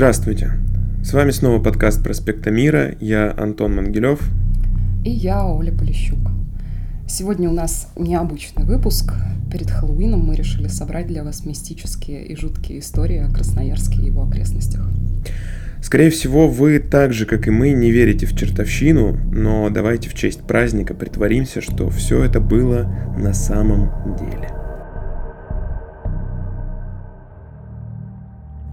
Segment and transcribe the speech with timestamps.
[0.00, 0.52] Здравствуйте!
[1.04, 2.94] С вами снова подкаст «Проспекта мира».
[3.00, 4.30] Я Антон Мангелев.
[5.04, 6.30] И я Оля Полищук.
[7.06, 9.12] Сегодня у нас необычный выпуск.
[9.52, 14.22] Перед Хэллоуином мы решили собрать для вас мистические и жуткие истории о Красноярске и его
[14.22, 14.88] окрестностях.
[15.82, 20.14] Скорее всего, вы так же, как и мы, не верите в чертовщину, но давайте в
[20.14, 24.59] честь праздника притворимся, что все это было на самом деле.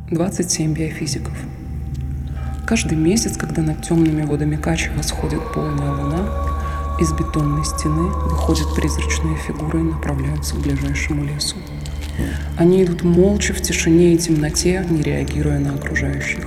[0.10, 1.34] 27 биофизиков.
[2.66, 9.36] Каждый месяц, когда над темными водами Качи восходит полная луна, из бетонной стены выходят призрачные
[9.36, 11.58] фигуры и направляются к ближайшему лесу.
[12.58, 16.46] Они идут молча в тишине и темноте, не реагируя на окружающих.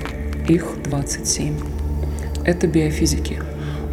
[0.48, 1.54] Их 27.
[2.46, 3.42] Это биофизики,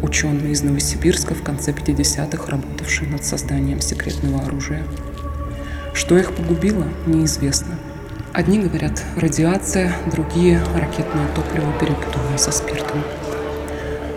[0.02, 4.82] ученые из Новосибирска в конце 50-х, работавшие над созданием секретного оружия.
[5.92, 7.78] Что их погубило, неизвестно.
[8.38, 13.02] Одни говорят радиация, другие ракетное топливо, перепутанное со спиртом.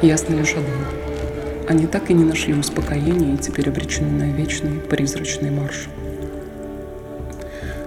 [0.03, 1.65] Ясно лишь одно.
[1.67, 5.87] Они так и не нашли успокоения и теперь обречены на вечный призрачный марш.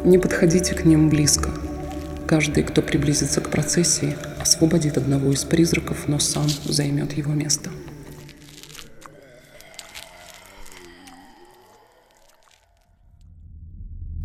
[0.02, 1.50] Не подходите к ним близко.
[2.26, 7.70] Каждый, кто приблизится к процессии, освободит одного из призраков, но сам займет его место.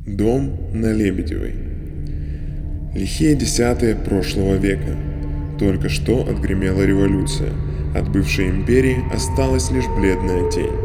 [0.07, 1.68] Дом на Лебедевой.
[2.99, 4.97] Лихие десятые прошлого века.
[5.57, 7.53] Только что отгремела революция.
[7.95, 10.75] От бывшей империи осталась лишь бледная тень.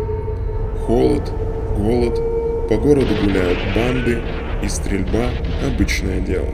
[0.87, 1.33] Холод,
[1.77, 4.21] голод, по городу гуляют банды,
[4.63, 5.29] и стрельба–
[5.67, 6.47] обычное дело.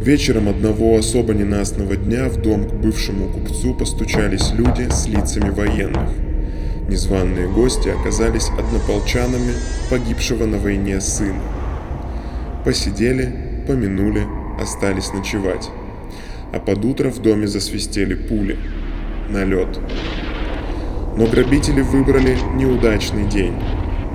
[0.00, 6.08] Вечером одного особо ненастного дня в дом к бывшему купцу постучались люди с лицами военных.
[6.88, 9.52] Незваные гости оказались однополчанами
[9.90, 11.42] погибшего на войне сына.
[12.64, 14.26] Посидели, помянули,
[14.60, 15.70] остались ночевать.
[16.52, 18.56] А под утро в доме засвистели пули.
[19.28, 19.78] Налет.
[21.16, 23.54] Но грабители выбрали неудачный день.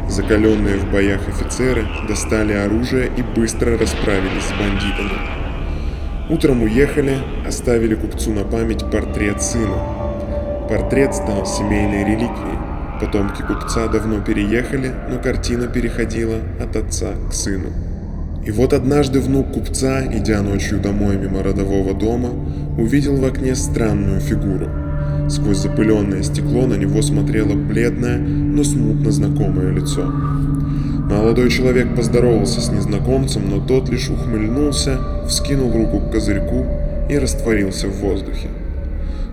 [0.08, 5.42] Закаленные в боях офицеры достали оружие и быстро расправились с бандитами.
[6.30, 10.68] Утром уехали, оставили купцу на память портрет сына.
[10.70, 12.58] Портрет стал семейной реликвией.
[13.02, 17.70] Потомки купца давно переехали, но картина переходила от отца к сыну.
[18.46, 22.30] И вот однажды внук купца, идя ночью домой мимо родового дома,
[22.78, 24.68] увидел в окне странную фигуру.
[25.30, 30.06] Сквозь запыленное стекло на него смотрело бледное, но смутно знакомое лицо.
[30.06, 36.66] Молодой человек поздоровался с незнакомцем, но тот лишь ухмыльнулся, вскинул руку к козырьку
[37.10, 38.48] и растворился в воздухе.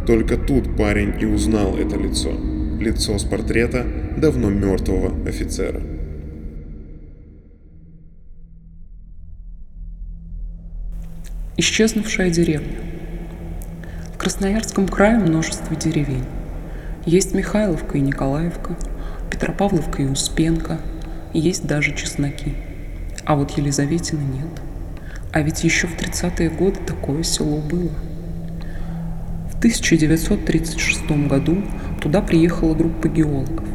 [0.07, 2.31] Только тут парень и узнал это лицо.
[2.81, 3.85] Лицо с портрета
[4.17, 5.81] давно мертвого офицера.
[11.61, 12.79] Исчезнувшая деревня.
[14.15, 16.25] В Красноярском крае множество деревень.
[17.05, 18.77] Есть Михайловка и Николаевка,
[19.31, 20.81] Петропавловка и Успенка–
[21.33, 22.55] есть даже чесноки.
[23.25, 24.63] А вот Елизаветина нет.
[25.33, 27.91] А ведь еще в 30-е годы такое село было.
[29.53, 31.63] В 1936 году
[32.01, 33.67] туда приехала группа геологов.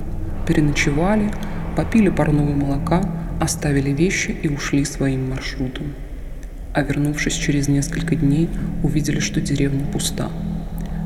[0.48, 1.30] Переночевали,
[1.76, 3.04] попили парного молока,
[3.40, 5.94] оставили вещи и ушли своим маршрутом.
[6.74, 8.50] А вернувшись через несколько дней,
[8.82, 10.30] увидели, что деревня пуста.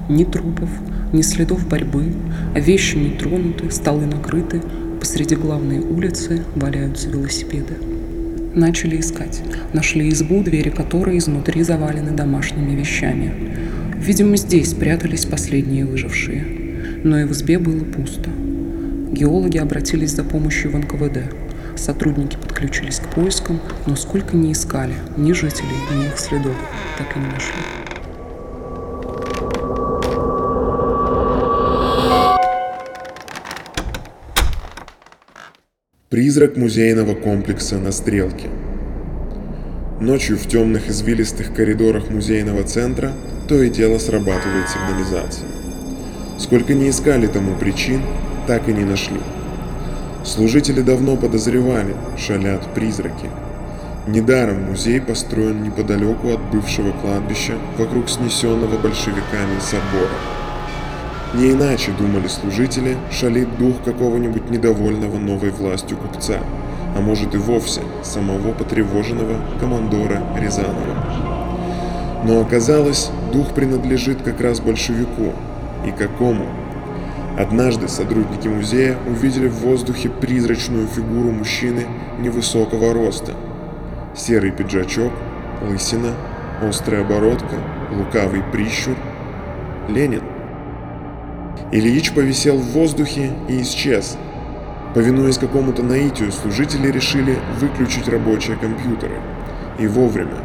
[0.09, 0.69] Ни трупов,
[1.13, 2.13] ни следов борьбы,
[2.55, 4.61] а вещи не тронуты, столы накрыты,
[4.99, 7.75] Посреди главной улицы валяются велосипеды.
[8.55, 9.41] Начали искать.
[9.71, 13.31] Нашли избу, двери которой изнутри завалены домашними вещами.
[13.95, 16.45] Видимо, здесь прятались последние выжившие.
[17.03, 18.29] Но и в избе было пусто.
[19.11, 21.33] Геологи обратились за помощью в НКВД.
[21.77, 26.55] Сотрудники подключились к поискам, но сколько ни искали, ни жителей, ни их следов,
[26.97, 27.53] так и не нашли.
[36.09, 38.47] Призрак музейного комплекса на Стрелке.
[39.99, 43.11] Ночью в темных извилистых коридорах музейного центра
[43.47, 45.47] то и дело срабатывает сигнализация.
[46.39, 48.01] Сколько не искали тому причин,
[48.47, 49.19] так и не нашли.
[50.27, 53.29] Служители давно подозревали, шалят призраки.
[54.07, 60.11] Недаром музей построен неподалеку от бывшего кладбища вокруг снесенного большевиками собора.
[61.33, 66.39] Не иначе, думали служители, шалит дух какого-нибудь недовольного новой властью купца,
[66.93, 71.37] а может и вовсе самого потревоженного командора Рязанова.
[72.25, 75.31] Но оказалось, дух принадлежит как раз большевику.
[75.85, 76.47] И какому?
[77.37, 81.85] Однажды сотрудники музея увидели в воздухе призрачную фигуру мужчины
[82.17, 83.33] невысокого роста.
[84.15, 85.13] Серый пиджачок,
[85.61, 86.15] лысина,
[86.63, 87.55] острая бородка,
[87.91, 88.95] лукавый прищур.
[89.87, 90.23] Ленин.
[91.71, 94.17] Ильич повисел в воздухе и исчез.
[94.95, 99.19] Повинуясь какому-то наитию, служители решили выключить рабочие компьютеры.
[99.77, 100.39] И вовремя.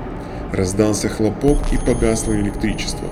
[0.52, 3.08] Раздался хлопок и погасло электричество.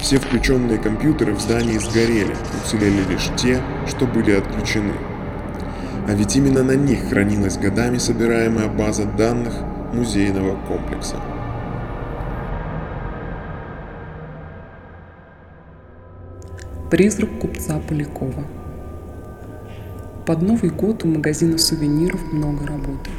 [0.00, 4.94] Все включенные компьютеры в здании сгорели, уцелели лишь те, что были отключены.
[6.08, 9.54] А ведь именно на них хранилась годами собираемая база данных
[9.92, 11.16] музейного комплекса.
[16.90, 18.44] Призрак купца Полякова.
[20.26, 23.10] Под Новый год у магазина сувениров много работы.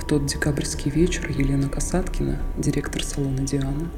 [0.00, 3.88] В тот декабрьский вечер Елена Касаткина, директор салона «Диана»,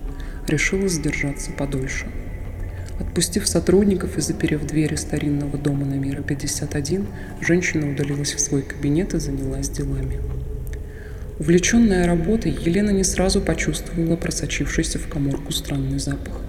[0.47, 2.07] решила задержаться подольше.
[3.01, 7.07] Отпустив сотрудников и заперев двери старинного дома номера 51,
[7.41, 10.21] женщина удалилась в свой кабинет и занялась делами.
[11.39, 16.43] Увлеченная работой, Елена не сразу почувствовала просочившийся в коморку странный запах.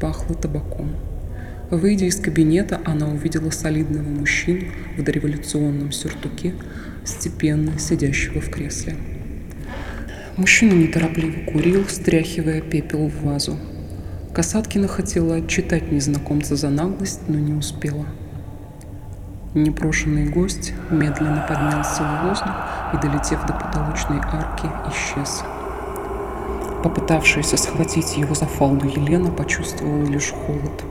[0.00, 0.94] Пахло табаком.
[1.70, 6.54] Выйдя из кабинета, она увидела солидного мужчину в дореволюционном сюртуке,
[7.04, 8.94] степенно сидящего в кресле.
[10.38, 13.56] Мужчина неторопливо курил, стряхивая пепел в вазу.
[14.32, 18.06] Касаткина хотела отчитать незнакомца за наглость, но не успела.
[19.54, 22.54] Непрошенный гость медленно поднялся в воздух
[22.94, 25.42] и, долетев до потолочной арки, исчез.
[26.84, 30.84] Попытавшаяся схватить его за фалду Елена почувствовала лишь холод.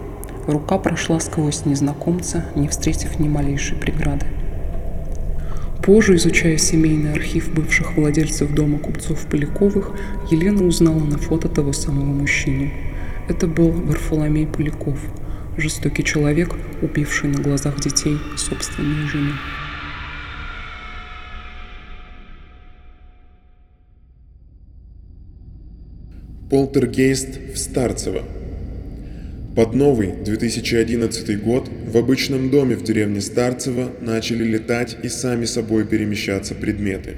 [0.46, 4.26] Рука прошла сквозь незнакомца, не встретив ни малейшей преграды.
[5.88, 9.94] Позже, изучая семейный архив бывших владельцев дома купцов Поляковых,
[10.30, 12.70] Елена узнала на фото того самого мужчину.
[13.30, 15.00] Это был Варфоломей Поляков,
[15.56, 19.32] жестокий человек, убивший на глазах детей собственную жену.
[26.50, 28.24] Полтергейст в Старцево.
[29.58, 35.84] Под новый 2011 год в обычном доме в деревне Старцево начали летать и сами собой
[35.84, 37.16] перемещаться предметы.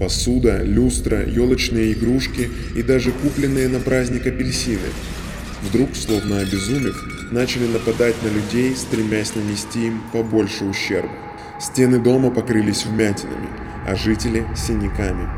[0.00, 4.88] Посуда, люстра, елочные игрушки и даже купленные на праздник апельсины.
[5.62, 7.00] Вдруг, словно обезумев,
[7.30, 11.12] начали нападать на людей, стремясь нанести им побольше ущерба.
[11.60, 13.48] Стены дома покрылись вмятинами,
[13.86, 15.28] а жители– синяками.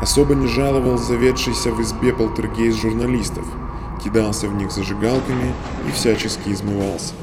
[0.00, 3.44] Особо не жаловал заведшийся в избе полтергейст журналистов–
[4.02, 5.52] кидался в них зажигалками
[5.88, 7.14] и всячески измывался.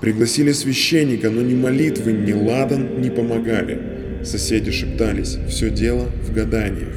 [0.00, 4.22] Пригласили священника, но ни молитвы, ни ладан не помогали.
[4.24, 6.94] Соседи шептались, все дело в гаданиях.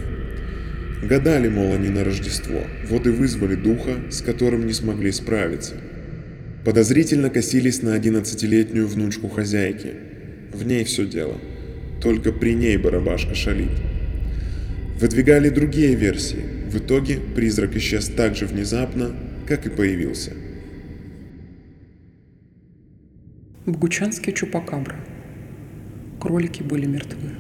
[1.04, 5.74] Гадали, мол, они на Рождество, вот и вызвали духа, с которым не смогли справиться.
[6.64, 9.94] Подозрительно косились на одиннадцатилетнюю внучку хозяйки.
[10.54, 11.38] В ней все дело.
[12.02, 13.72] Только при ней барабашка шалит.
[15.00, 16.44] Выдвигали другие версии.
[16.72, 19.12] В итоге призрак исчез так же внезапно,
[19.46, 20.32] как и появился.
[23.66, 24.96] Богучанский чупакабра.
[26.22, 27.32] Кролики были мертвы.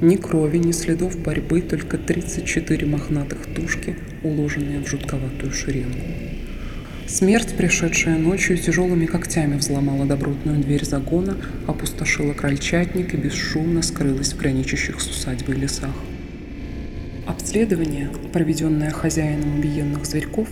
[0.00, 6.00] Ни крови, ни следов борьбы, только 34 мохнатых тушки, уложенные в жутковатую шеренгу.
[7.06, 11.36] Смерть, пришедшая ночью, тяжелыми когтями взломала добротную дверь загона,
[11.66, 15.94] опустошила крольчатник и бесшумно скрылась в граничащих с усадьбой лесах.
[17.26, 20.46] Обследование, проведенное хозяином убиенных зверьков,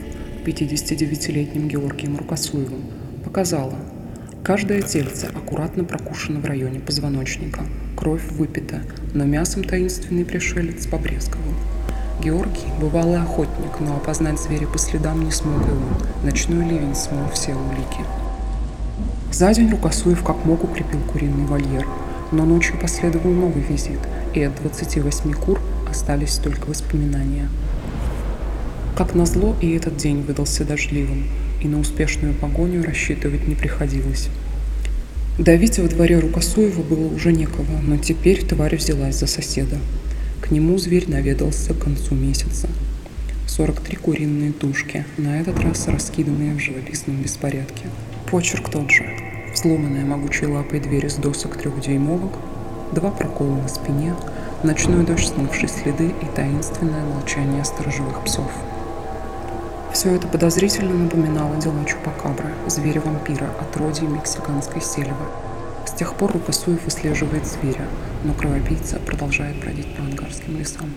[0.44, 2.82] 59-летним Георгием Рукосуевым,
[3.24, 3.76] показало,
[4.42, 7.62] каждое тельце аккуратно прокушено в районе позвоночника,
[7.96, 8.80] кровь выпита,
[9.14, 11.54] но мясом таинственный пришелец побрезговал.
[12.20, 16.24] Георгий– бывалый охотник, но опознать зверя по следам не смог его.
[16.24, 18.04] Ночной ливень смыл все улики.
[19.32, 21.86] За день Рукосуев как мог укрепил куриный вольер,
[22.32, 24.00] но ночью последовал новый визит,
[24.34, 25.60] и от 28 кур–
[25.94, 27.48] остались только воспоминания.
[28.96, 31.24] Как назло, и этот день выдался дождливым,
[31.62, 34.28] и на успешную погоню рассчитывать не приходилось.
[35.38, 39.78] Давить во дворе Рукосуева было уже некого, но теперь тварь взялась за соседа.
[40.40, 42.68] К нему зверь наведался к концу месяца.
[43.46, 47.84] 43 куриные тушки, на этот раз раскиданные в живописном беспорядке.
[48.30, 49.04] Почерк тот же.
[49.54, 52.32] Сломанная могучей лапой дверь из досок трехдюймовок,
[52.92, 54.14] два прокола на спине,
[54.64, 58.50] ночной дождь, смывший следы и таинственное молчание сторожевых псов.
[59.92, 65.26] Все это подозрительно напоминало дела Чупакабра, зверя-вампира, отродья мексиканской сельвы.
[65.86, 67.86] С тех пор Рукосуев выслеживает зверя,
[68.24, 70.92] но кровопийца продолжает бродить по ангарским лесам.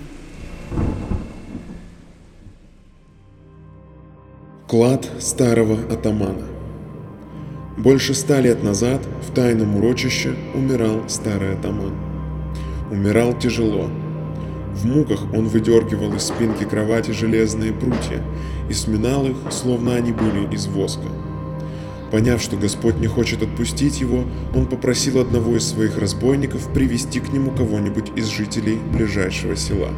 [4.68, 6.48] Клад старого атамана
[7.78, 12.07] Больше ста лет назад в тайном урочище умирал старый атаман.
[12.90, 13.90] Умирал тяжело.
[14.74, 18.24] В муках он выдергивал из спинки кровати железные прутья
[18.70, 21.08] и сминал их, словно они были из воска.
[22.12, 24.24] Поняв, что Господь не хочет отпустить его,
[24.56, 29.90] он попросил одного из своих разбойников привести к нему кого-нибудь из жителей ближайшего села.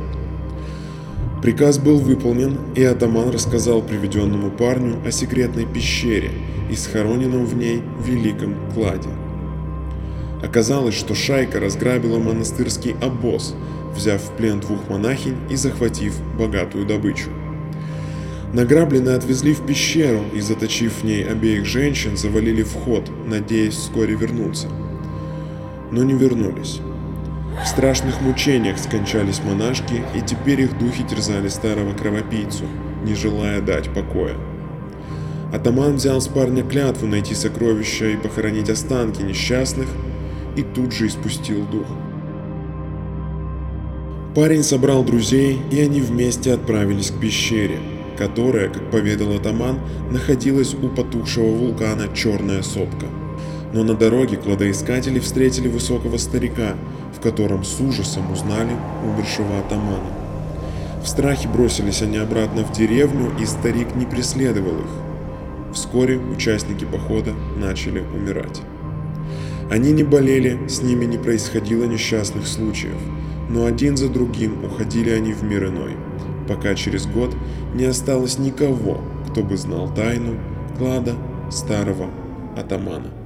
[1.43, 6.31] Приказ был выполнен, и атаман рассказал приведенному парню о секретной пещере
[6.71, 9.09] и схороненном в ней великом кладе.
[10.41, 13.55] Оказалось, что шайка разграбила монастырский обоз,
[13.95, 17.29] взяв в плен двух монахинь и захватив богатую добычу.
[18.53, 24.67] Награбленные отвезли в пещеру и, заточив в ней обеих женщин, завалили вход, надеясь вскоре вернуться.
[25.91, 26.79] Но не вернулись.
[27.63, 32.63] В страшных мучениях скончались монашки, и теперь их духи терзали старого кровопийцу,
[33.03, 34.35] не желая дать покоя.
[35.53, 39.87] Атаман взял с парня клятву найти сокровища и похоронить останки несчастных,
[40.55, 41.87] и тут же испустил дух.
[44.35, 47.79] Парень собрал друзей, и они вместе отправились к пещере,
[48.17, 49.79] которая, как поведал атаман,
[50.11, 53.07] находилась у потухшего вулкана Черная Сопка.
[53.73, 56.75] Но на дороге кладоискатели встретили высокого старика,
[57.17, 60.11] в котором с ужасом узнали умершего атамана.
[61.03, 65.73] В страхе бросились они обратно в деревню, и старик не преследовал их.
[65.73, 68.61] Вскоре участники похода начали умирать.
[69.69, 72.97] Они не болели, с ними не происходило несчастных случаев,
[73.49, 75.95] но один за другим уходили они в мир иной–
[76.49, 77.35] пока через год
[77.75, 80.39] не осталось никого, кто бы знал тайну
[80.79, 81.15] клада
[81.51, 82.09] старого
[82.57, 83.18] атамана.